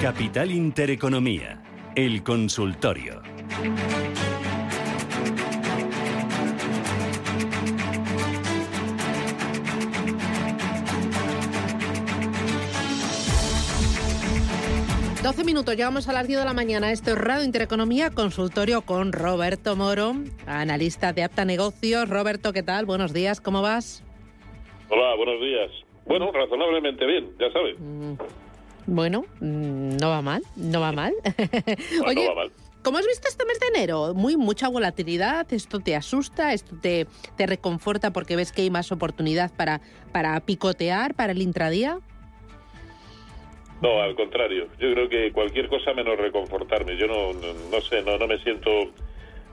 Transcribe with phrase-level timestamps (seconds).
[0.00, 1.62] Capital Intereconomía,
[1.94, 3.22] el consultorio.
[15.22, 16.92] Doce minutos, llegamos a las 10 de la mañana.
[16.92, 20.14] Esto es Radio Intereconomía, consultorio con Roberto Moro,
[20.46, 22.08] analista de Apta Negocios.
[22.08, 22.84] Roberto, ¿qué tal?
[22.84, 24.04] Buenos días, ¿cómo vas?
[24.90, 25.70] Hola, buenos días.
[26.04, 27.76] Bueno, razonablemente bien, ya sabes.
[27.80, 28.14] Mm,
[28.86, 31.14] bueno, mm, no va mal, no va mal.
[31.98, 32.52] No, Oye, no va mal.
[32.82, 34.14] ¿cómo has visto este mes de enero?
[34.14, 38.92] Muy mucha volatilidad, esto te asusta, esto te, te reconforta porque ves que hay más
[38.92, 39.80] oportunidad para,
[40.12, 41.98] para picotear, para el intradía.
[43.82, 44.68] No, al contrario.
[44.78, 46.96] Yo creo que cualquier cosa menos reconfortarme.
[46.96, 48.70] Yo no, no, no sé, no, no me siento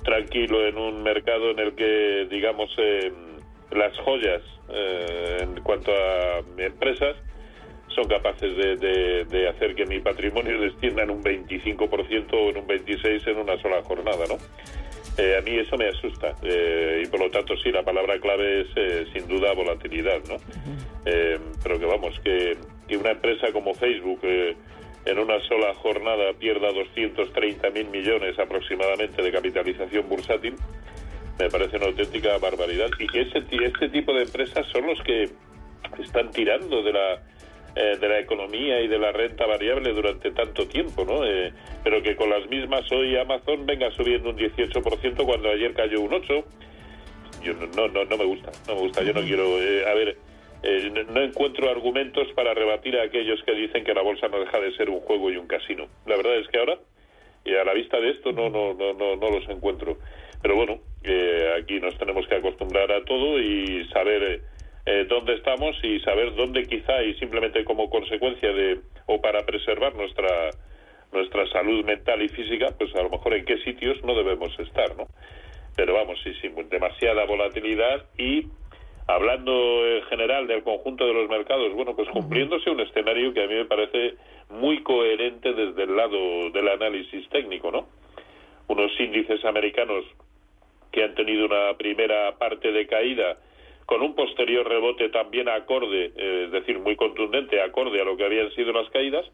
[0.04, 3.12] tranquilo en un mercado en el que, digamos, eh,
[3.72, 7.16] las joyas eh, en cuanto a empresas
[7.94, 12.58] son capaces de, de- de hacer que mi patrimonio descienda en un 25% o en
[12.58, 14.38] un 26% en una sola jornada, ¿no?
[15.18, 18.62] Eh, a mí eso me asusta eh, y por lo tanto sí, la palabra clave
[18.62, 20.38] es eh, sin duda volatilidad, ¿no?
[21.06, 24.56] Eh, pero que vamos, que, que una empresa como Facebook eh,
[25.06, 30.56] en una sola jornada pierda 230 mil millones aproximadamente de capitalización bursátil,
[31.38, 32.90] me parece una auténtica barbaridad.
[32.98, 35.30] Y que ese, este tipo de empresas son los que
[36.02, 37.22] están tirando de la
[37.76, 41.26] eh, de la economía y de la renta variable durante tanto tiempo, ¿no?
[41.26, 41.52] Eh,
[41.84, 46.12] pero que con las mismas hoy Amazon venga subiendo un 18% cuando ayer cayó un
[46.12, 46.44] 8%.
[47.44, 49.04] Yo no, no, no, no me gusta, no me gusta.
[49.04, 50.18] Yo no quiero, eh, a ver,
[50.64, 54.40] eh, no, no encuentro argumentos para rebatir a aquellos que dicen que la bolsa no
[54.40, 55.88] deja de ser un juego y un casino.
[56.06, 56.78] La verdad es que ahora,
[57.44, 59.98] y a la vista de esto, no, no, no, no, no los encuentro.
[60.42, 64.42] Pero bueno, eh, aquí nos tenemos que acostumbrar a todo y saber
[64.86, 69.96] eh, dónde estamos y saber dónde quizá y simplemente como consecuencia de o para preservar
[69.96, 70.50] nuestra
[71.14, 74.98] nuestra salud mental y física, pues a lo mejor en qué sitios no debemos estar,
[74.98, 75.08] ¿no?
[75.76, 78.48] Pero vamos, sí, sí, demasiada volatilidad y
[79.08, 83.48] hablando en general del conjunto de los mercados, bueno, pues cumpliéndose un escenario que a
[83.48, 84.16] mí me parece
[84.50, 87.88] muy coherente desde el lado del análisis técnico, ¿no?
[88.68, 90.06] Unos índices americanos
[90.92, 93.38] que han tenido una primera parte de caída
[93.86, 98.26] con un posterior rebote también acorde, eh, es decir, muy contundente, acorde a lo que
[98.26, 99.26] habían sido las caídas,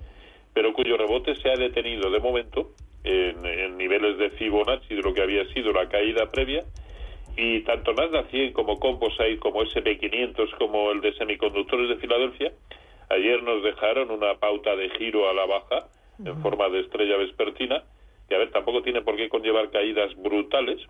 [0.54, 2.72] pero cuyo rebote se ha detenido de momento
[3.04, 6.64] en, en niveles de Fibonacci de lo que había sido la caída previa
[7.38, 12.52] y tanto Nasdaq 100 como Composite como SP500 como el de semiconductores de Filadelfia
[13.10, 15.88] ayer nos dejaron una pauta de giro a la baja
[16.24, 17.84] en forma de estrella vespertina
[18.28, 20.81] que a ver tampoco tiene por qué conllevar caídas brutales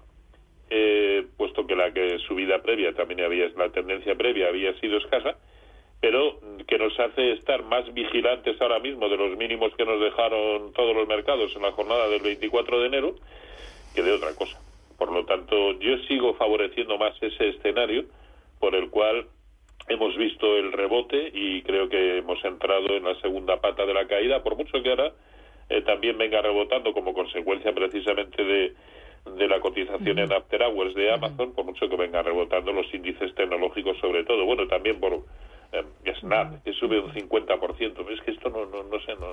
[0.70, 5.36] eh, puesto que la que subida previa también había la tendencia previa había sido escasa
[6.02, 10.72] pero que nos hace estar más vigilantes ahora mismo de los mínimos que nos dejaron
[10.74, 13.16] todos los mercados en la jornada del 24 de enero
[13.94, 14.60] que de otra cosa.
[14.98, 18.06] Por lo tanto, yo sigo favoreciendo más ese escenario
[18.60, 19.28] por el cual
[19.88, 24.08] hemos visto el rebote y creo que hemos entrado en la segunda pata de la
[24.08, 25.12] caída, por mucho que ahora
[25.70, 28.74] eh, también venga rebotando como consecuencia precisamente de,
[29.26, 33.34] de la cotización en After Hours de Amazon, por mucho que venga rebotando los índices
[33.36, 34.46] tecnológicos sobre todo.
[34.46, 35.14] Bueno, también por
[35.72, 35.84] eh,
[36.20, 37.94] Snap, que sube un 50%.
[37.96, 39.30] Pero es que esto no, no, no sé, no,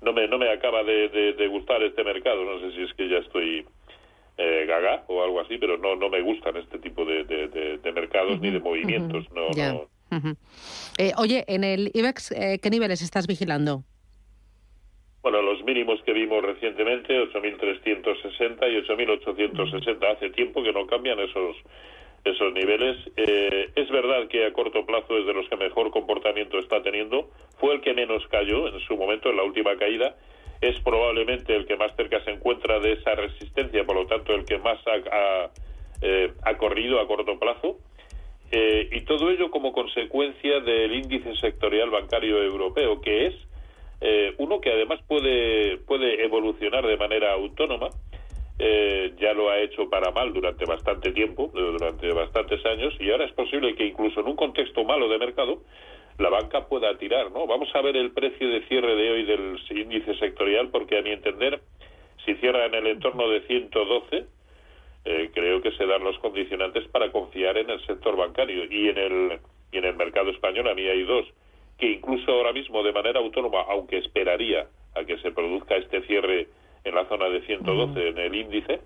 [0.00, 2.44] no, me, no me acaba de, de- de gustar este mercado.
[2.44, 3.66] No sé si es que ya estoy
[4.38, 7.24] eh, gaga o algo así, pero no, no me gustan este tipo de,
[7.94, 9.26] mercados ni de movimientos.
[9.32, 9.48] No,
[10.10, 10.36] Ujú.
[10.98, 13.84] Eh, oye, en el IBEX, eh, ¿qué niveles estás vigilando?
[15.22, 20.16] Bueno, los mínimos que vimos recientemente, 8.360 y 8.860.
[20.16, 21.56] Hace tiempo que no cambian esos
[22.24, 22.96] esos niveles.
[23.16, 27.28] Eh, es verdad que a corto plazo es de los que mejor comportamiento está teniendo.
[27.58, 30.16] Fue el que menos cayó en su momento, en la última caída.
[30.60, 34.44] Es probablemente el que más cerca se encuentra de esa resistencia, por lo tanto, el
[34.44, 35.50] que más ha, ha,
[36.00, 37.78] eh, ha corrido a corto plazo.
[38.52, 43.34] Eh, y todo ello como consecuencia del índice sectorial bancario europeo, que es
[44.04, 47.90] eh, uno que además puede, puede evolucionar de manera autónoma.
[48.58, 53.10] Eh, ya lo ha hecho para mal durante bastante tiempo, eh, durante bastantes años, y
[53.10, 55.62] ahora es posible que incluso en un contexto malo de mercado
[56.18, 57.46] la banca pueda tirar, ¿no?
[57.46, 61.10] Vamos a ver el precio de cierre de hoy del índice sectorial, porque a mi
[61.10, 61.60] entender,
[62.24, 64.26] si cierra en el entorno de 112,
[65.04, 68.98] eh, creo que se dan los condicionantes para confiar en el sector bancario y en
[68.98, 69.38] el
[69.72, 71.26] y en el mercado español a mí hay dos
[71.82, 76.46] que incluso ahora mismo de manera autónoma aunque esperaría a que se produzca este cierre
[76.84, 78.78] en la zona de 112 en el índice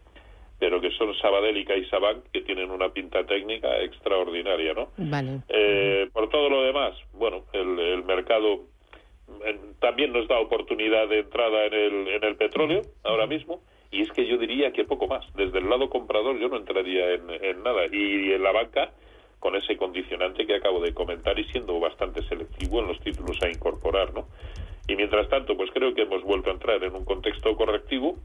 [0.58, 5.40] pero que son Sabadell y CaixaBank que tienen una pinta técnica extraordinaria no Vale.
[5.50, 8.62] eh, por todo lo demás, bueno, el, el mercado
[9.81, 13.60] también nos da oportunidad de entrada en el, en el petróleo ahora mismo.
[13.90, 15.25] Y es que yo diría que poco más.
[15.34, 17.87] Desde el lado comprador yo no entraría en, en nada.
[17.90, 18.92] Y en la banca,
[19.46, 23.48] con ese condicionante que acabo de comentar y siendo bastante selectivo en los títulos a
[23.48, 24.26] incorporar, ¿no?
[24.88, 28.16] Y mientras tanto, pues creo que hemos vuelto a entrar en un contexto correctivo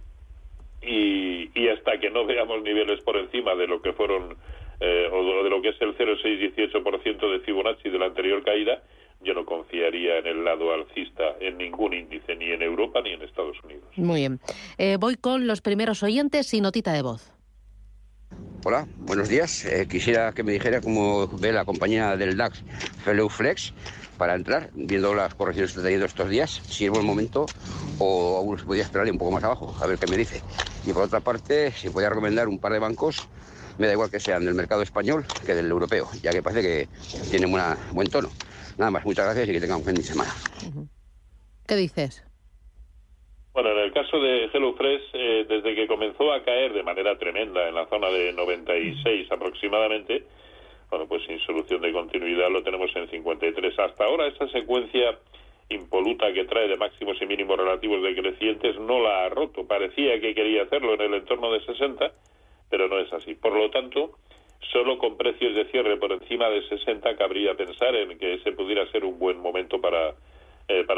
[0.81, 4.35] y, y hasta que no veamos niveles por encima de lo que fueron
[4.79, 8.81] eh, o de lo que es el 0,618% de Fibonacci de la anterior caída,
[9.21, 13.21] yo no confiaría en el lado alcista en ningún índice, ni en Europa ni en
[13.21, 13.83] Estados Unidos.
[13.95, 14.39] Muy bien.
[14.79, 17.31] Eh, voy con los primeros oyentes y notita de voz.
[18.63, 19.65] Hola, buenos días.
[19.65, 22.61] Eh, quisiera que me dijera cómo ve la compañía del DAX
[23.03, 23.73] Fellow Flex
[24.19, 27.47] para entrar, viendo las correcciones que está teniendo estos días, si es buen momento
[27.97, 30.43] o aún se podría esperar un poco más abajo, a ver qué me dice.
[30.85, 33.27] Y por otra parte, si podía recomendar un par de bancos,
[33.79, 36.89] me da igual que sean del mercado español que del europeo, ya que parece que
[37.31, 38.29] tienen una, buen tono.
[38.77, 40.35] Nada más, muchas gracias y que tengan un fin de semana.
[41.65, 42.23] ¿Qué dices?
[43.53, 47.67] Bueno, en el caso de HelloFresh, eh, desde que comenzó a caer de manera tremenda
[47.67, 50.23] en la zona de 96 aproximadamente,
[50.89, 53.77] bueno, pues sin solución de continuidad lo tenemos en 53.
[53.77, 55.19] Hasta ahora esa secuencia
[55.67, 59.67] impoluta que trae de máximos y mínimos relativos decrecientes no la ha roto.
[59.67, 62.11] Parecía que quería hacerlo en el entorno de 60,
[62.69, 63.35] pero no es así.
[63.35, 64.11] Por lo tanto,
[64.71, 68.89] solo con precios de cierre por encima de 60 cabría pensar en que ese pudiera
[68.91, 69.90] ser un buen momento para,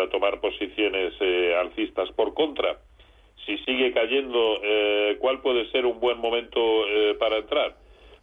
[0.03, 2.11] para tomar posiciones eh, alcistas.
[2.11, 2.77] Por contra,
[3.45, 6.59] si sigue cayendo, eh, ¿cuál puede ser un buen momento
[7.19, 7.75] para entrar?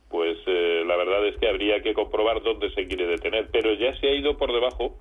[0.08, 4.08] Pues la verdad es que habría que comprobar dónde se quiere detener, pero ya se
[4.08, 4.96] ha ido por debajo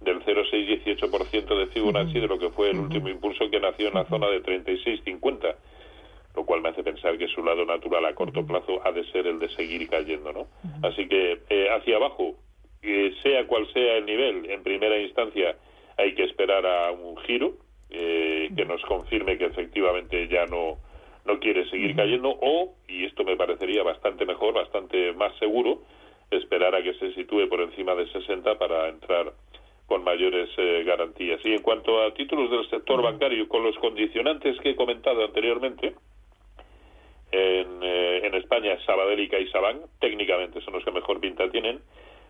[0.00, 4.04] del 0,618% de Fibonacci de lo que fue el último impulso que nació en la
[4.04, 5.56] zona de 36,50
[6.36, 9.26] lo cual me hace pensar que su lado natural a corto plazo ha de ser
[9.28, 10.48] el de seguir cayendo, ¿no?
[10.82, 12.34] Así que eh, hacia abajo,
[13.22, 15.56] sea cual sea el nivel, en primera instancia
[15.96, 17.54] hay que esperar a un giro
[17.90, 20.78] eh, que nos confirme que efectivamente ya no
[21.24, 25.82] no quiere seguir cayendo o, y esto me parecería bastante mejor, bastante más seguro,
[26.30, 29.32] esperar a que se sitúe por encima de 60 para entrar
[29.86, 31.40] con mayores eh, garantías.
[31.44, 35.94] Y en cuanto a títulos del sector bancario, con los condicionantes que he comentado anteriormente,
[37.32, 41.80] en, eh, en España Sabadell y CaixaBank, técnicamente son los que mejor pinta tienen.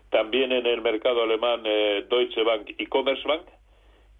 [0.09, 3.43] También en el mercado alemán eh, Deutsche Bank y Commerzbank.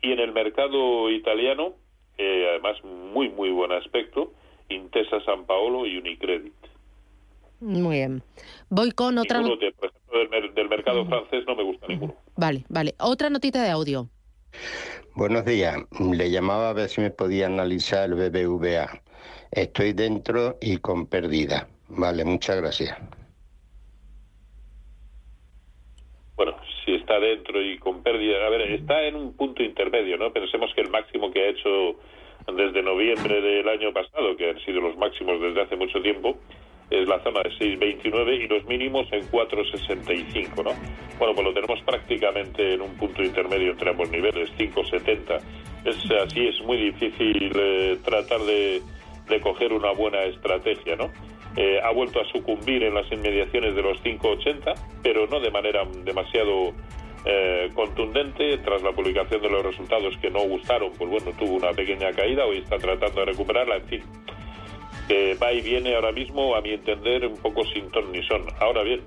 [0.06, 1.74] Y en el mercado italiano,
[2.20, 4.32] eh, además muy, muy buen aspecto,
[4.70, 6.54] Intesa San Paolo y Unicredit.
[7.60, 8.22] Muy bien.
[8.70, 9.40] Voy con otra...
[9.40, 12.14] Ninguno del, del, mercado francés no me gusta ninguno.
[12.36, 12.94] Vale, vale.
[13.00, 14.08] Otra notita de audio.
[15.16, 15.76] Buenos días.
[16.00, 19.02] Le llamaba a ver si me podía analizar el BBVA.
[19.50, 21.68] Estoy dentro y con pérdida.
[21.88, 22.96] Vale, muchas gracias.
[26.36, 26.56] Bueno,
[26.86, 30.32] si está dentro y con pérdida, a ver, está en un punto intermedio, ¿no?
[30.32, 31.96] Pensemos que el máximo que ha hecho
[32.54, 36.38] desde noviembre del año pasado, que han sido los máximos desde hace mucho tiempo,
[36.90, 40.72] es la zona de 6,29 y los mínimos en 4,65, ¿no?
[41.18, 45.40] Bueno, pues lo tenemos prácticamente en un punto intermedio entre ambos niveles, 5,70.
[45.86, 48.82] Es así, es muy difícil eh, tratar de
[49.42, 51.12] coger una buena estrategia, ¿no?
[51.58, 55.86] Eh, ha vuelto a sucumbir en las inmediaciones de los 5,80, pero no de manera
[56.04, 56.74] demasiado
[57.26, 58.58] eh, contundente.
[58.60, 62.46] Tras la publicación de los resultados que no gustaron, pues bueno, tuvo una pequeña caída,
[62.46, 64.04] hoy está tratando de recuperarla, en fin.
[65.42, 68.44] va y viene ahora mismo, a mi entender, un poco sin ton ni son.
[68.60, 69.02] Ahora bien,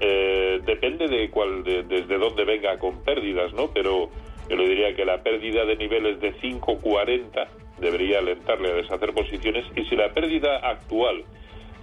[0.00, 3.70] eh, depende de cuál, desde dónde venga con pérdidas, ¿no?
[3.72, 4.08] Pero
[4.48, 7.48] yo le diría que la pérdida de niveles de 5,40
[7.80, 11.24] debería alentarle a deshacer posiciones y si la pérdida actual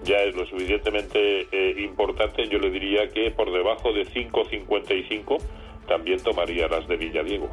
[0.03, 5.37] ya es lo suficientemente eh, importante, yo le diría que por debajo de 5,55
[5.87, 7.49] también tomaría las de Villadiego.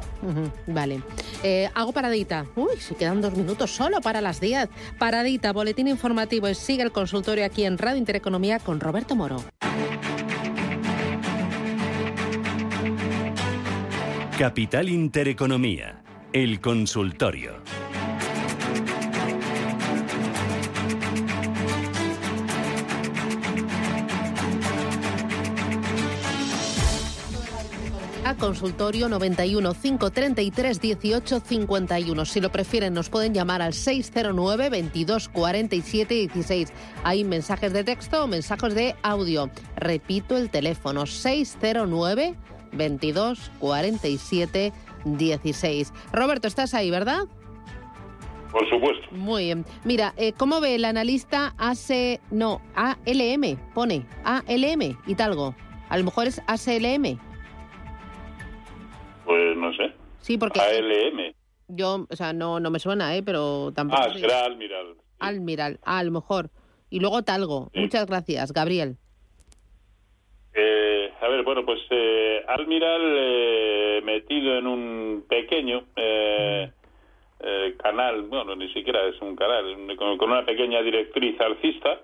[0.67, 1.01] vale.
[1.43, 2.45] Eh, hago paradita.
[2.55, 4.69] Uy, se quedan dos minutos solo para las 10.
[4.97, 9.37] Paradita, boletín informativo y sigue el consultorio aquí en Radio Intereconomía con Roberto Moro.
[14.37, 16.01] Capital Intereconomía,
[16.33, 17.53] el consultorio.
[28.37, 32.25] Consultorio 91 533 18 51.
[32.25, 36.73] Si lo prefieren, nos pueden llamar al 609 22 47 16.
[37.03, 39.49] Hay mensajes de texto o mensajes de audio.
[39.75, 42.35] Repito el teléfono 609
[42.71, 44.73] 22 47
[45.05, 45.93] 16.
[46.11, 47.27] Roberto, estás ahí, ¿verdad?
[48.51, 49.07] Por supuesto.
[49.11, 49.65] Muy bien.
[49.83, 55.55] Mira, eh, ¿cómo ve el analista AC, no, ALM, pone ALM, Hidalgo?
[55.89, 57.19] A lo mejor es ACLM.
[59.25, 59.91] Pues no sé.
[60.19, 61.33] Sí, porque ALM.
[61.67, 63.23] yo, o sea, no, no me suena, ¿eh?
[63.23, 64.01] Pero tampoco...
[64.05, 64.95] Ah, será Almiral.
[65.19, 66.49] Almiral, ah, a lo mejor.
[66.89, 67.69] Y luego Talgo.
[67.73, 68.97] Muchas gracias, Gabriel.
[70.53, 76.71] Eh, a ver, bueno, pues eh, Almiral eh, metido en un pequeño eh,
[77.39, 79.63] eh, canal, bueno, ni siquiera es un canal,
[79.97, 82.01] con, con una pequeña directriz alcista.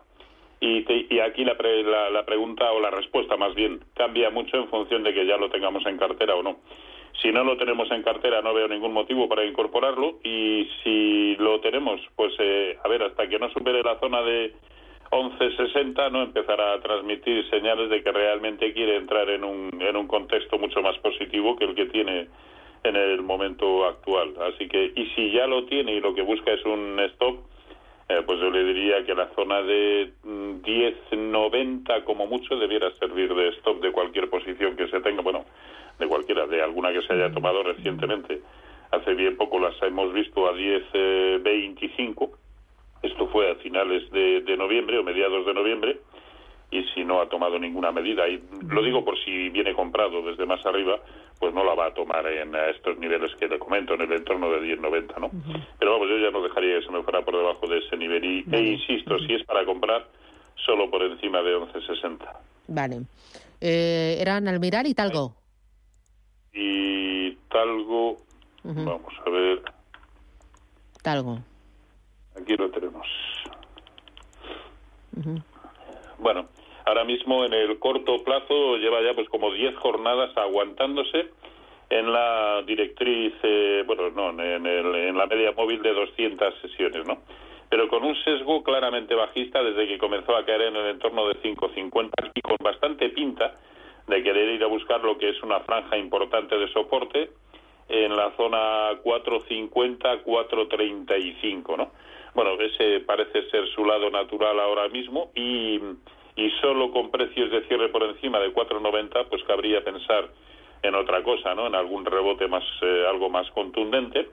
[0.62, 4.30] Y, te- y aquí la, pre- la, la pregunta o la respuesta más bien cambia
[4.30, 6.58] mucho en función de que ya lo tengamos en cartera o no.
[7.22, 10.20] Si no lo tenemos en cartera no veo ningún motivo para incorporarlo.
[10.24, 14.54] Y si lo tenemos, pues eh, a ver, hasta que no supere la zona de
[15.12, 20.08] 1160 no empezará a transmitir señales de que realmente quiere entrar en un, en un
[20.08, 22.28] contexto mucho más positivo que el que tiene
[22.84, 24.34] en el momento actual.
[24.54, 27.40] Así que, y si ya lo tiene y lo que busca es un stop,
[28.08, 33.34] eh, pues yo le diría que la zona de mm, 10.90 como mucho debiera servir
[33.34, 35.46] de stop de cualquier posición que se tenga, bueno,
[36.00, 38.42] de cualquiera, de alguna que se haya tomado recientemente.
[38.92, 42.30] Hace bien poco las hemos visto a 10.25.
[43.04, 46.00] Esto fue a finales de, de noviembre o mediados de noviembre
[46.72, 50.46] y si no ha tomado ninguna medida, y lo digo por si viene comprado desde
[50.46, 51.00] más arriba,
[51.40, 54.12] pues no la va a tomar en eh, estos niveles que le comento, en el
[54.12, 55.32] entorno de 10.90, ¿no?
[55.80, 58.24] Pero vamos, yo ya no dejaría que se me fuera por debajo de ese nivel
[58.24, 60.06] y, e insisto, si es para comprar,
[60.66, 62.18] solo por encima de 11.60.
[62.68, 63.02] Vale.
[63.62, 65.39] Eh, eran Almiral y Talgo.
[66.54, 68.18] Y Talgo,
[68.86, 69.62] vamos a ver,
[71.02, 71.40] Talgo.
[72.40, 73.08] aquí lo tenemos.
[76.18, 76.48] Bueno,
[76.86, 81.30] ahora mismo en el corto plazo lleva ya pues como 10 jornadas aguantándose
[81.90, 87.06] en la directriz, eh, bueno, no, en, el- en la media móvil de 200 sesiones,
[87.08, 87.20] ¿no?
[87.70, 91.36] Pero con un sesgo claramente bajista desde que comenzó a caer en el entorno de
[91.42, 93.56] 5.50 y con bastante pinta
[94.10, 97.30] de querer ir a buscar lo que es una franja importante de soporte
[97.88, 101.92] en la zona 450, 435, ¿no?
[102.34, 105.80] Bueno, ese parece ser su lado natural ahora mismo y,
[106.36, 110.30] y solo con precios de cierre por encima de 490, pues cabría pensar
[110.82, 111.68] en otra cosa, ¿no?
[111.68, 114.30] En algún rebote más, eh, algo más contundente.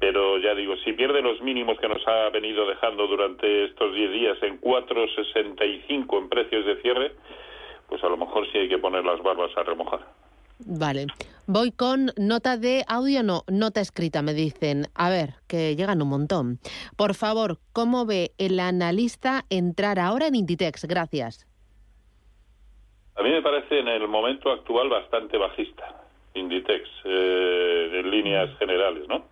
[0.00, 4.12] Pero ya digo, si pierde los mínimos que nos ha venido dejando durante estos 10
[4.12, 7.12] días en 4,65 en precios de cierre,
[7.88, 10.00] pues a lo mejor sí hay que poner las barbas a remojar.
[10.58, 11.06] Vale.
[11.46, 14.86] Voy con nota de audio, no, nota escrita, me dicen.
[14.94, 16.58] A ver, que llegan un montón.
[16.96, 20.86] Por favor, ¿cómo ve el analista entrar ahora en Inditex?
[20.86, 21.46] Gracias.
[23.16, 26.02] A mí me parece en el momento actual bastante bajista,
[26.34, 29.26] Inditex, eh, en líneas generales, ¿no?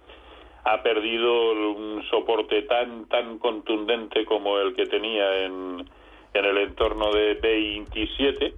[0.64, 5.88] Ha perdido un soporte tan tan contundente como el que tenía en,
[6.34, 8.54] en el entorno de 27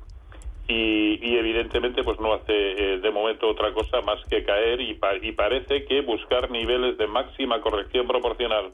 [0.69, 2.53] y, y evidentemente pues no hace
[2.95, 6.97] eh, de momento otra cosa más que caer y, pa- y parece que buscar niveles
[6.97, 8.71] de máxima corrección proporcional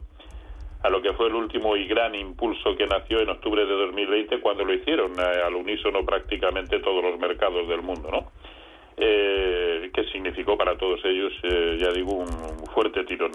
[0.83, 4.41] a lo que fue el último y gran impulso que nació en octubre de 2020
[4.41, 8.31] cuando lo hicieron eh, al unísono prácticamente todos los mercados del mundo, ¿no?
[8.97, 12.27] Eh, que significó para todos ellos, eh, ya digo, un
[12.75, 13.33] fuerte tirón.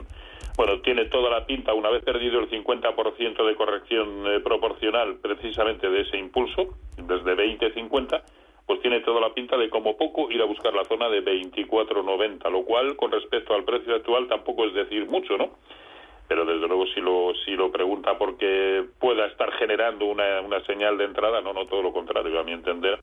[0.58, 5.90] Bueno, tiene toda la pinta, una vez perdido el 50% de corrección eh, proporcional precisamente
[5.90, 8.22] de ese impulso, desde 20-50,
[8.66, 12.50] pues tiene toda la pinta de como poco ir a buscar la zona de 24.90,
[12.50, 15.52] lo cual con respecto al precio actual tampoco es decir mucho, ¿no?
[16.28, 20.98] pero desde luego si lo si lo pregunta porque pueda estar generando una, una señal
[20.98, 23.00] de entrada no no todo lo contrario a mi entender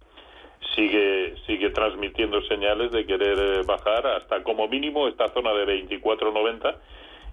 [0.75, 6.77] sigue sigue transmitiendo señales de querer eh, bajar hasta como mínimo esta zona de 24.90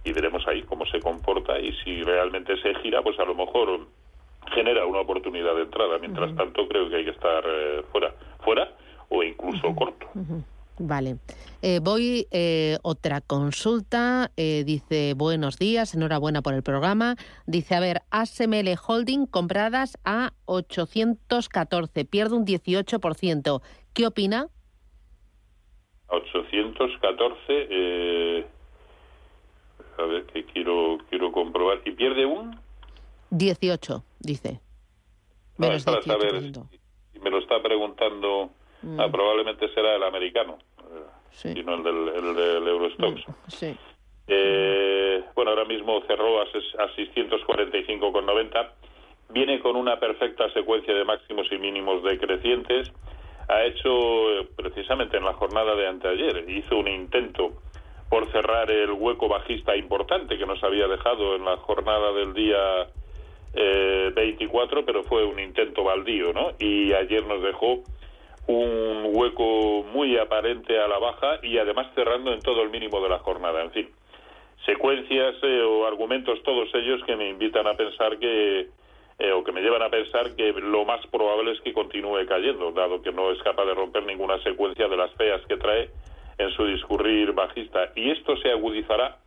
[0.04, 3.88] y veremos ahí cómo se comporta y si realmente se gira pues a lo mejor
[4.54, 8.14] genera una oportunidad de entrada mientras tanto creo que hay que estar eh, fuera
[8.44, 8.72] fuera
[9.10, 10.08] o incluso corto
[10.80, 11.18] Vale.
[11.62, 14.32] Eh, voy, eh, otra consulta.
[14.38, 17.16] Eh, dice, buenos días, enhorabuena por el programa.
[17.46, 23.62] Dice, a ver, ASML Holding compradas a 814, pierde un 18%.
[23.94, 24.48] ¿Qué opina?
[26.08, 28.46] 814 eh,
[30.00, 32.60] a ver que quiero quiero comprobar y pierde un
[33.32, 34.60] 18, dice.
[35.58, 36.70] no, Menos para saber 18%.
[37.14, 38.50] si me lo está preguntando
[38.98, 41.50] ah, probablemente será el americano eh, Sí.
[41.56, 43.76] y no el del, el del Eurostox Sí.
[44.32, 48.72] Eh, bueno, ahora mismo cerró a, a 645,90.
[49.30, 52.92] Viene con una perfecta secuencia de máximos y mínimos decrecientes.
[53.48, 53.90] Ha hecho,
[54.40, 57.54] eh, precisamente en la jornada de anteayer, hizo un intento
[58.10, 62.88] por cerrar el hueco bajista importante que nos había dejado en la jornada del día
[63.54, 66.52] eh, 24, pero fue un intento baldío, ¿no?
[66.60, 67.84] Y ayer nos dejó
[68.48, 73.10] un hueco muy aparente a la baja y además cerrando en todo el mínimo de
[73.10, 73.62] la jornada.
[73.62, 73.90] En fin,
[74.66, 78.68] secuencias eh, o argumentos todos ellos que me invitan a pensar que
[79.20, 82.72] eh, o que me llevan a pensar que lo más probable es que continúe cayendo,
[82.72, 85.90] dado que no es capaz de romper ninguna secuencia de las feas que trae
[86.40, 87.92] en su discurrir bajista.
[87.96, 89.18] Y esto se agudizará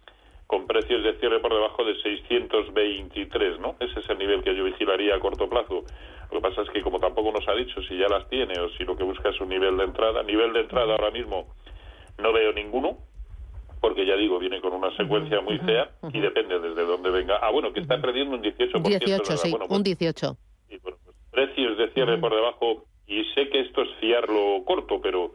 [0.47, 3.76] con precios de cierre por debajo de 623, ¿no?
[3.78, 5.85] Ese es el nivel que yo vigilaría a corto plazo.
[6.31, 8.71] Lo que pasa es que como tampoco nos ha dicho si ya las tiene o
[8.71, 11.54] si lo que busca es un nivel de entrada, nivel de entrada ahora mismo
[12.19, 12.99] no veo ninguno,
[13.81, 17.38] porque ya digo, viene con una secuencia muy fea y depende desde dónde venga.
[17.42, 18.83] Ah, bueno, que está perdiendo un 18%.
[18.83, 20.37] 18, sí, bueno, un 18.
[20.69, 25.33] pues, pues, precios de cierre por debajo, y sé que esto es fiarlo corto, pero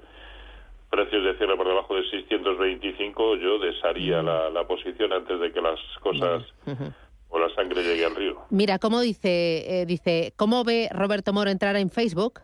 [0.89, 5.61] precios de cierre por debajo de 625, yo desharía la, la posición antes de que
[5.61, 6.43] las cosas
[7.29, 8.37] o la sangre llegue al río.
[8.49, 12.41] Mira, ¿cómo dice, eh, dice, ¿cómo ve Roberto Moro entrar en Facebook?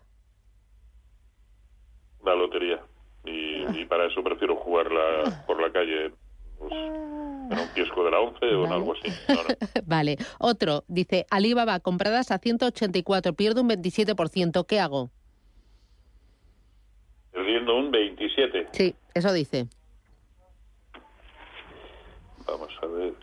[2.26, 2.82] La lotería.
[3.26, 6.12] Y, para eso prefiero jugarla por la calle
[6.58, 9.14] pues, en un kiosco de la 11 o en algo así.
[9.86, 10.18] vale.
[10.40, 15.12] Otro, dice, Alibaba compradas a 184, pierdo un 27%, ¿qué hago?
[17.34, 18.68] Perdiendo un 27.
[18.72, 19.66] Sí, eso dice.
[22.46, 23.14] Vamos a ver.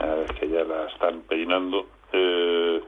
[0.00, 1.86] A ver, que ya la están peinando.
[2.12, 2.82] Eh,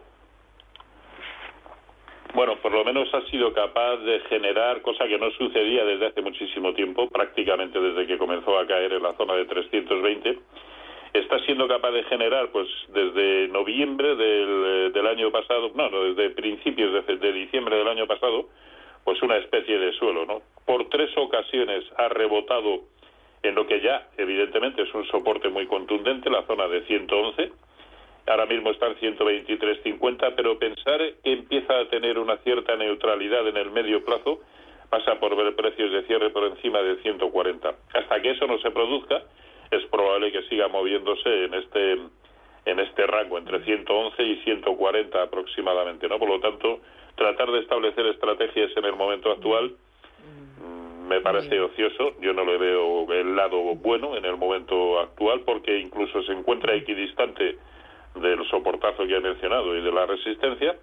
[2.34, 6.20] bueno, por lo menos ha sido capaz de generar, cosa que no sucedía desde hace
[6.20, 10.40] muchísimo tiempo, prácticamente desde que comenzó a caer en la zona de 320,
[11.14, 16.30] está siendo capaz de generar, pues desde noviembre del, del año pasado, no, no, desde
[16.30, 18.48] principios de, de diciembre del año pasado,
[19.04, 20.42] pues una especie de suelo, ¿no?
[20.66, 22.82] Por tres ocasiones ha rebotado
[23.42, 27.52] en lo que ya, evidentemente, es un soporte muy contundente, la zona de 111,
[28.26, 33.56] ahora mismo está en 123.50, pero pensar que empieza a tener una cierta neutralidad en
[33.56, 34.40] el medio plazo
[34.88, 37.74] pasa por ver precios de cierre por encima de 140.
[37.94, 39.22] Hasta que eso no se produzca,
[39.76, 41.98] es probable que siga moviéndose en este
[42.66, 46.18] en este rango entre 111 y 140 aproximadamente, ¿no?
[46.18, 46.80] Por lo tanto,
[47.14, 49.74] tratar de establecer estrategias en el momento actual
[50.58, 52.14] mm, me parece ocioso.
[52.20, 56.74] Yo no le veo el lado bueno en el momento actual porque incluso se encuentra
[56.74, 57.58] equidistante
[58.14, 60.76] del soportazo que ha mencionado y de la resistencia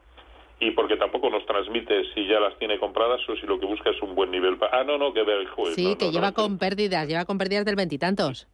[0.60, 3.90] y porque tampoco nos transmite si ya las tiene compradas o si lo que busca
[3.90, 4.58] es un buen nivel.
[4.72, 5.74] Ah, no, no, que ve el juez.
[5.74, 8.48] Sí, que lleva con pérdidas, lleva con pérdidas del veintitantos.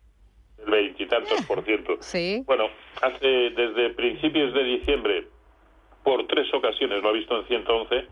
[0.63, 1.97] El veintitantos por ciento.
[2.01, 2.43] Sí.
[2.45, 2.65] Bueno,
[3.01, 5.27] hace desde principios de diciembre,
[6.03, 8.05] por tres ocasiones lo ha visto en 111,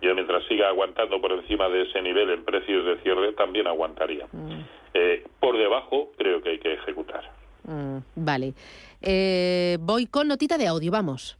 [0.00, 4.26] y mientras siga aguantando por encima de ese nivel en precios de cierre, también aguantaría.
[4.32, 4.60] Mm.
[4.94, 7.30] Eh, por debajo, creo que hay que ejecutar.
[7.64, 8.54] Mm, vale.
[9.00, 11.38] Eh, voy con notita de audio, vamos.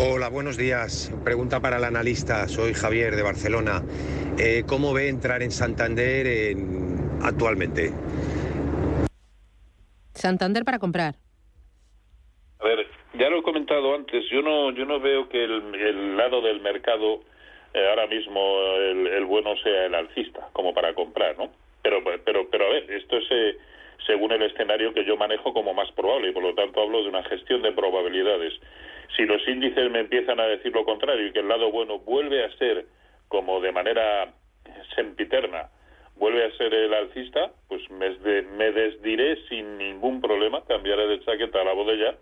[0.00, 1.12] Hola, buenos días.
[1.24, 2.46] Pregunta para el analista.
[2.48, 3.82] Soy Javier de Barcelona.
[4.38, 6.56] Eh, ¿Cómo ve entrar en Santander
[7.22, 7.92] actualmente?
[10.18, 11.14] Santander para comprar.
[12.60, 14.24] A ver, ya lo he comentado antes.
[14.30, 17.20] Yo no, yo no veo que el, lado del mercado
[17.72, 18.40] eh, ahora mismo
[18.76, 21.50] el, el, bueno sea el alcista, como para comprar, ¿no?
[21.82, 23.56] Pero, pero, pero a ver, esto es
[24.06, 27.08] según el escenario que yo manejo como más probable y por lo tanto hablo de
[27.08, 28.54] una gestión de probabilidades.
[29.16, 32.44] Si los índices me empiezan a decir lo contrario y que el lado bueno vuelve
[32.44, 32.86] a ser
[33.28, 34.32] como de manera
[34.94, 35.68] sempiterna,
[36.18, 38.10] vuelve a ser el alcista, pues me,
[38.72, 42.16] desdiré sin ningún problema, cambiaré de chaqueta a la botella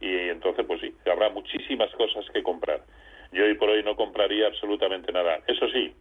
[0.00, 2.82] y entonces pues sí, habrá muchísimas cosas que comprar.
[3.32, 5.40] Yo hoy por hoy no compraría absolutamente nada.
[5.48, 5.92] Eso sí,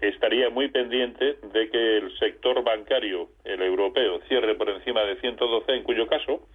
[0.00, 5.72] estaría muy pendiente de que el sector bancario, el europeo, cierre por encima de 112,
[5.72, 6.46] en cuyo caso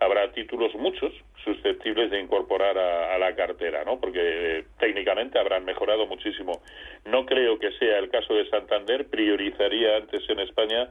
[0.00, 1.12] habrá títulos muchos
[1.44, 4.00] susceptibles de incorporar a, la cartera, ¿no?
[4.00, 6.62] Porque eh, técnicamente habrán mejorado muchísimo.
[7.04, 10.88] No creo que sea el caso de Santander, priorizaría antes en España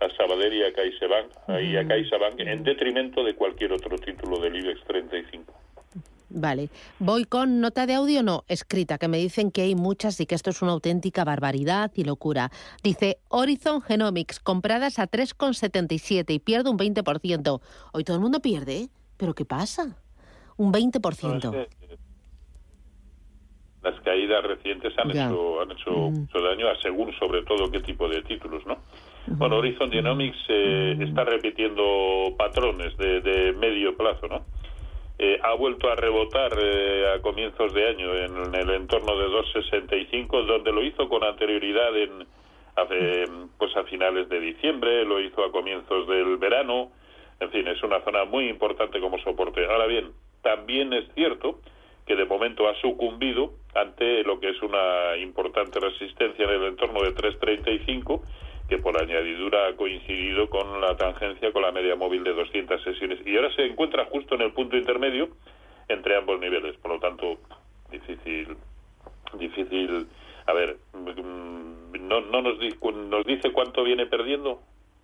[0.00, 4.56] a Sabadell y a CaixaBank, y a CaixaBank en detrimento de cualquier otro título del
[4.56, 5.61] IBEX 35.
[6.34, 6.70] Vale.
[6.98, 10.34] Voy con nota de audio, no, escrita, que me dicen que hay muchas y que
[10.34, 12.50] esto es una auténtica barbaridad y locura.
[12.82, 17.60] Dice Horizon Genomics, compradas a 3,77 y pierde un 20%.
[17.92, 18.88] Hoy todo el mundo pierde, ¿eh?
[19.18, 19.98] ¿Pero qué pasa?
[20.56, 21.68] Un 20%.
[23.82, 28.08] las caídas recientes han hecho, han hecho mucho daño, a según sobre todo qué tipo
[28.08, 28.78] de títulos, ¿no?
[29.26, 34.44] Bueno, Horizon Genomics eh, está repitiendo patrones de, de medio plazo, ¿no?
[35.24, 40.44] Eh, ha vuelto a rebotar eh, a comienzos de año en, el entorno de 2,65,
[40.46, 42.26] donde lo hizo con anterioridad en
[43.56, 46.90] pues a finales de diciembre, lo hizo a comienzos del verano,
[47.38, 49.64] en fin, es una zona muy importante como soporte.
[49.64, 50.10] Ahora bien,
[50.42, 51.60] también es cierto
[52.04, 57.00] que de momento ha sucumbido ante lo que es una importante resistencia en el entorno
[57.00, 58.24] de 335
[58.72, 63.18] que por añadidura ha coincidido con la tangencia con la media móvil de 200 sesiones
[63.26, 65.28] y ahora se encuentra justo en el punto intermedio
[65.88, 67.38] entre ambos niveles por lo tanto
[67.90, 68.56] difícil
[69.38, 70.06] difícil
[70.46, 72.56] a ver mm, no, no nos,
[72.94, 74.62] nos dice cuánto viene perdiendo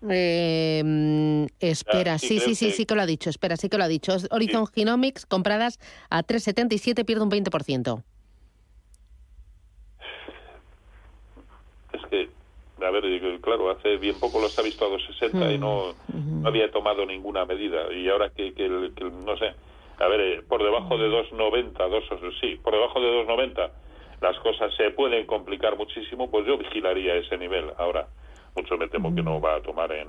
[0.08, 3.30] eh, espera, ah, sí, sí, sí, sí, que lo ha dicho.
[3.30, 4.14] Espera, sí que lo ha dicho.
[4.30, 8.04] Horizon Genomics compradas a 3,77 pierde un 20%.
[11.94, 12.28] Es que,
[12.82, 16.70] a ver, claro, hace bien poco los ha visto a 2,60 y no, no, había
[16.70, 17.92] tomado ninguna medida.
[17.92, 19.54] Y ahora que, que, no sé,
[19.98, 22.04] a ver, eh, por debajo de 2,90, dos,
[22.40, 23.70] sí, por debajo de 2,90
[24.20, 27.70] las cosas se pueden complicar muchísimo, pues yo vigilaría ese nivel.
[27.78, 28.08] Ahora,
[28.56, 30.08] mucho me temo que no va a tomar en,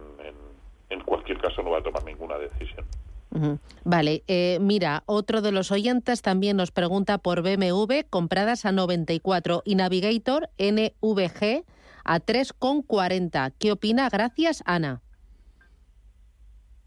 [0.89, 2.85] en, cualquier caso no va a tomar ninguna decisión.
[3.83, 9.61] Vale, eh, mira, otro de los oyentes también nos pregunta por BMW compradas a 94
[9.65, 11.63] y Navigator NVG
[12.03, 13.53] a 3,40.
[13.59, 14.09] ¿Qué opina?
[14.09, 15.01] Gracias, Ana.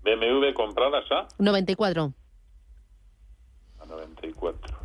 [0.02, 2.12] BMW compradas a 94.
[3.80, 4.78] A 94.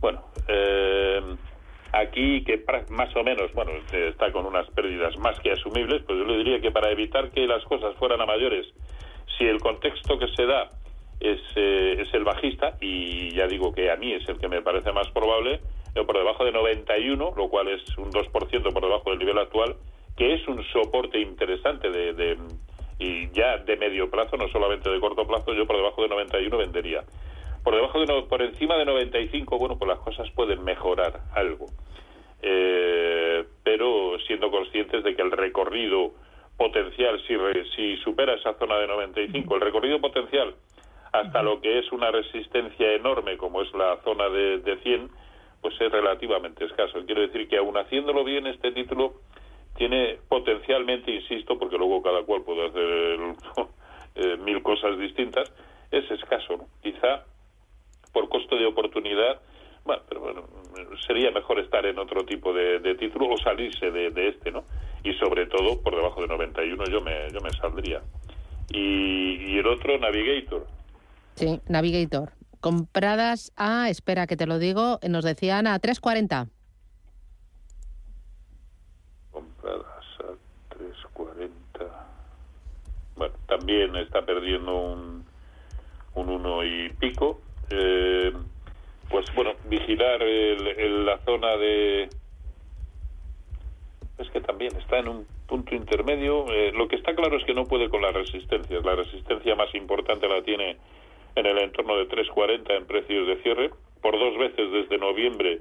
[0.00, 1.36] Bueno, eh,
[1.94, 6.24] Aquí, que más o menos, bueno, está con unas pérdidas más que asumibles, pues yo
[6.24, 8.66] le diría que para evitar que las cosas fueran a mayores,
[9.38, 10.70] si el contexto que se da
[11.20, 14.60] es, eh, es el bajista, y ya digo que a mí es el que me
[14.60, 15.60] parece más probable,
[16.02, 19.76] por debajo de 91, lo cual es un 2% por debajo del nivel actual,
[20.16, 22.36] que es un soporte interesante de, de,
[22.98, 26.56] y ya de medio plazo, no solamente de corto plazo, yo por debajo de 91
[26.56, 27.04] vendería.
[27.62, 31.66] Por debajo de por encima de 95, bueno, pues las cosas pueden mejorar algo.
[32.42, 36.12] Eh, pero siendo conscientes de que el recorrido
[36.56, 37.34] potencial, si,
[37.74, 40.54] si supera esa zona de 95, el recorrido potencial
[41.12, 45.08] hasta lo que es una resistencia enorme como es la zona de, de 100,
[45.64, 47.02] pues es relativamente escaso.
[47.06, 49.14] Quiero decir que aún haciéndolo bien, este título
[49.78, 53.18] tiene potencialmente, insisto, porque luego cada cual puede hacer
[54.14, 55.50] eh, mil cosas distintas,
[55.90, 56.58] es escaso.
[56.58, 56.66] ¿no?
[56.82, 57.24] Quizá
[58.12, 59.40] por costo de oportunidad,
[59.86, 60.42] bueno, pero bueno,
[61.06, 64.64] sería mejor estar en otro tipo de, título o salirse de, este, ¿no?
[65.02, 68.02] Y sobre todo, por debajo de 91 yo me, yo me saldría.
[68.68, 70.66] Y, el otro, Navigator.
[71.36, 72.32] Sí, Navigator.
[72.64, 76.46] Compradas a, espera que te lo digo, nos decían a 340.
[79.30, 81.50] Compradas a 340.
[83.16, 85.26] Bueno, también está perdiendo un,
[86.14, 88.32] un uno y pico eh,
[89.10, 92.08] pues bueno, vigilar el, la zona de...
[94.16, 96.50] Es que también está en un punto intermedio.
[96.50, 98.82] Eh, lo que está claro es que no puede con las resistencias.
[98.86, 100.78] La resistencia más importante la tiene
[101.34, 103.70] en el entorno de 3.40 en precios de cierre.
[104.00, 105.60] Por dos veces desde noviembre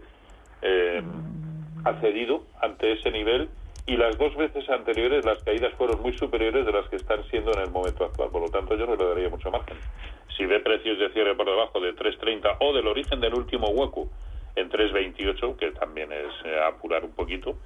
[0.61, 1.01] eh,
[1.85, 3.49] ha cedido ante ese nivel
[3.85, 7.51] y las dos veces anteriores las caídas fueron muy superiores de las que están siendo
[7.53, 8.29] en el momento actual.
[8.29, 9.77] Por lo tanto, yo no le daría mucho margen.
[10.37, 14.09] Si ve precios de cierre por debajo de 3.30 o del origen del último hueco
[14.55, 17.57] en 3.28, que también es eh, apurar un poquito,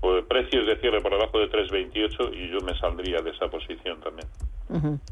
[0.00, 4.00] pues precios de cierre por debajo de 3.28 y yo me saldría de esa posición
[4.00, 4.28] también.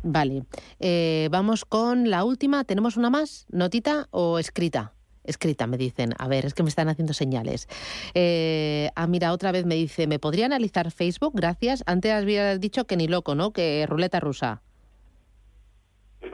[0.03, 0.43] Vale.
[0.81, 2.65] Eh, vamos con la última.
[2.65, 3.47] ¿Tenemos una más?
[3.51, 4.93] ¿Notita o escrita?
[5.23, 6.13] Escrita, me dicen.
[6.19, 7.69] A ver, es que me están haciendo señales.
[8.15, 11.33] Eh, ah, mira, otra vez me dice, ¿me podría analizar Facebook?
[11.35, 11.83] Gracias.
[11.87, 13.53] Antes habías dicho que ni loco, ¿no?
[13.53, 14.63] Que ruleta rusa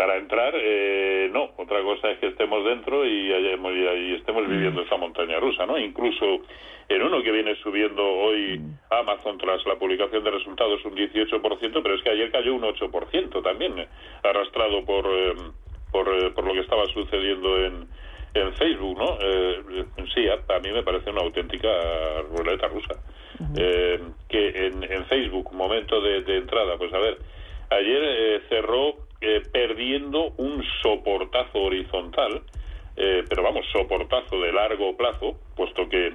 [0.00, 1.50] para entrar, eh, no.
[1.58, 4.50] Otra cosa es que estemos dentro y, hayamos, y, estemos mm.
[4.50, 5.78] viviendo esa montaña rusa, ¿no?
[5.78, 6.40] Incluso
[6.88, 8.78] en uno que viene subiendo hoy mm.
[8.88, 13.42] Amazon tras la publicación de resultados un 18%, pero es que ayer cayó un 8%
[13.42, 13.88] también, eh,
[14.22, 15.34] arrastrado por, eh,
[15.92, 17.86] por, por, lo que estaba sucediendo en,
[18.32, 19.18] en Facebook, ¿no?
[20.14, 21.68] sí, a, mí me parece una auténtica
[22.34, 22.94] ruleta rusa.
[24.30, 27.18] que en, en, Facebook, momento de, de entrada, pues a ver,
[27.68, 32.42] ayer cerró eh, perdiendo un soportazo horizontal,
[32.96, 36.14] eh, pero vamos, soportazo de largo plazo, puesto que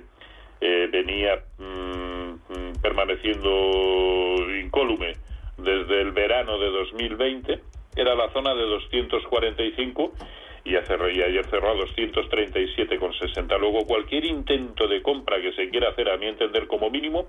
[0.61, 5.13] eh, venía mm, mm, permaneciendo incólume
[5.57, 7.59] desde el verano de 2020,
[7.95, 10.11] era la zona de 245
[10.65, 13.59] y, y ayer cerró a 237,60.
[13.59, 17.27] Luego, cualquier intento de compra que se quiera hacer, a mi entender, como mínimo,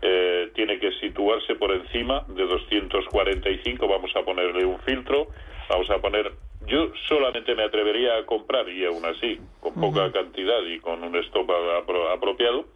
[0.00, 3.88] eh, tiene que situarse por encima de 245.
[3.88, 5.28] Vamos a ponerle un filtro,
[5.68, 6.32] vamos a poner.
[6.66, 11.16] Yo solamente me atrevería a comprar, y aún así, con poca cantidad y con un
[11.16, 11.50] stop
[12.12, 12.66] apropiado,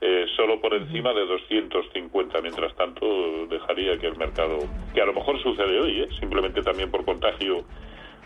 [0.00, 2.40] eh, solo por encima de 250.
[2.40, 4.58] Mientras tanto, dejaría que el mercado,
[4.94, 6.08] que a lo mejor sucede hoy, ¿eh?
[6.18, 7.64] simplemente también por contagio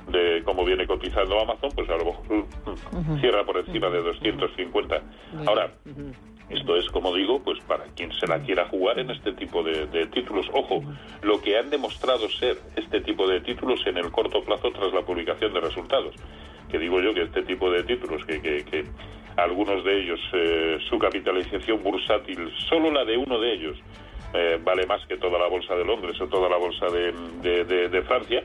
[0.09, 2.47] de cómo viene cotizando Amazon, pues a lo mejor
[3.21, 5.03] cierra por encima de 250.
[5.47, 5.73] Ahora,
[6.51, 10.07] esto es, como digo, pues para quien se la quiera jugar en este tipo de,
[10.07, 10.47] títulos.
[10.53, 10.83] Ojo,
[11.23, 15.03] lo que han demostrado ser este tipo de títulos en el corto plazo tras la
[15.03, 16.15] publicación de resultados.
[16.71, 18.85] Que digo yo que este tipo de títulos, que, que,
[19.37, 23.79] algunos de ellos, eh, su capitalización bursátil, solo la de uno de ellos,
[24.35, 28.03] eh, vale más que toda la bolsa de Londres o toda la bolsa de, de
[28.03, 28.45] Francia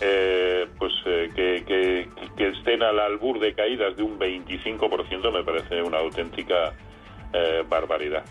[0.00, 5.82] eh, pues eh, que, que, estén al albur de caídas de un 25% me parece
[5.82, 6.72] una auténtica
[7.34, 8.24] eh, barbaridad.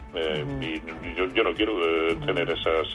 [0.62, 0.82] Y
[1.16, 1.76] yo, no quiero
[2.26, 2.88] tener esas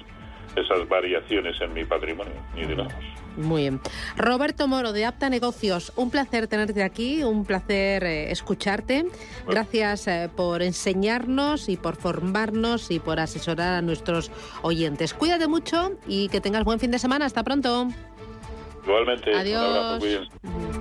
[0.56, 2.92] esas variaciones en mi patrimonio, ni digamos.
[3.36, 3.80] Muy bien.
[4.16, 9.06] Roberto Moro, de Apta Negocios, un placer tenerte aquí, un placer escucharte.
[9.48, 14.30] Gracias por enseñarnos y por formarnos y por asesorar a nuestros
[14.62, 15.12] oyentes.
[15.14, 17.24] Cuídate mucho y que tengas buen fin de semana.
[17.24, 17.88] Hasta pronto.
[18.84, 19.34] Igualmente.
[19.34, 19.62] Adiós.
[19.62, 20.73] Un abrazo,